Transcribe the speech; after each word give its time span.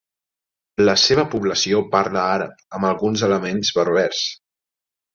La 0.89 0.95
seva 1.01 1.25
població 1.35 1.83
parla 1.93 2.23
àrab, 2.39 2.65
amb 2.79 2.91
alguns 2.91 3.27
elements 3.31 3.75
berbers. 3.81 4.27